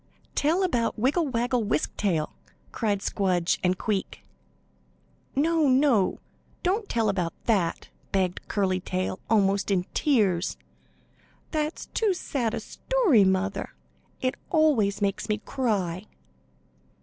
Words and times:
"Tell 0.33 0.63
about 0.63 0.97
Wiggle 0.97 1.27
Waggle 1.27 1.63
Wisk 1.63 1.95
Tail!" 1.95 2.33
cried 2.71 3.01
Squdge 3.01 3.59
and 3.63 3.77
Queek. 3.77 4.23
"No, 5.35 5.67
no; 5.67 6.17
don't 6.63 6.89
tell 6.89 7.07
about 7.07 7.35
that," 7.45 7.89
begged 8.11 8.47
Curly 8.47 8.79
Tail, 8.79 9.19
almost 9.29 9.69
in 9.69 9.83
tears. 9.93 10.57
"That's 11.51 11.85
too 11.85 12.15
sad 12.15 12.55
a 12.55 12.59
story, 12.59 13.23
mother. 13.23 13.75
It 14.21 14.33
always 14.49 15.03
makes 15.03 15.29
me 15.29 15.37
cry." 15.37 16.07